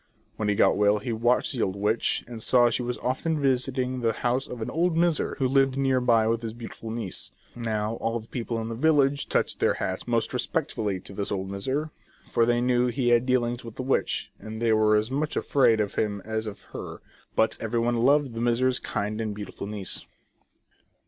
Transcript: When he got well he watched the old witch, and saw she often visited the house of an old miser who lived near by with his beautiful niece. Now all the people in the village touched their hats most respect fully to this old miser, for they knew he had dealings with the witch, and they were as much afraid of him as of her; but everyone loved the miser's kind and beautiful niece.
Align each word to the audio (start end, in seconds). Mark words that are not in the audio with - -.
When 0.35 0.49
he 0.49 0.55
got 0.55 0.77
well 0.77 0.97
he 0.97 1.13
watched 1.13 1.53
the 1.53 1.61
old 1.61 1.75
witch, 1.75 2.23
and 2.27 2.41
saw 2.41 2.71
she 2.71 2.81
often 2.81 3.39
visited 3.39 4.01
the 4.01 4.13
house 4.13 4.47
of 4.47 4.59
an 4.59 4.71
old 4.71 4.97
miser 4.97 5.35
who 5.37 5.47
lived 5.47 5.77
near 5.77 6.01
by 6.01 6.27
with 6.27 6.41
his 6.41 6.53
beautiful 6.53 6.89
niece. 6.89 7.29
Now 7.55 7.97
all 7.97 8.19
the 8.19 8.27
people 8.27 8.59
in 8.59 8.67
the 8.69 8.73
village 8.73 9.29
touched 9.29 9.59
their 9.59 9.75
hats 9.75 10.07
most 10.07 10.33
respect 10.33 10.71
fully 10.71 10.99
to 11.01 11.13
this 11.13 11.31
old 11.31 11.51
miser, 11.51 11.91
for 12.25 12.47
they 12.47 12.61
knew 12.61 12.87
he 12.87 13.09
had 13.09 13.27
dealings 13.27 13.63
with 13.63 13.75
the 13.75 13.83
witch, 13.83 14.31
and 14.39 14.59
they 14.59 14.73
were 14.73 14.95
as 14.95 15.11
much 15.11 15.35
afraid 15.35 15.79
of 15.79 15.93
him 15.93 16.19
as 16.25 16.47
of 16.47 16.61
her; 16.73 16.99
but 17.35 17.55
everyone 17.61 17.97
loved 17.97 18.33
the 18.33 18.41
miser's 18.41 18.79
kind 18.79 19.21
and 19.21 19.35
beautiful 19.35 19.67
niece. 19.67 20.03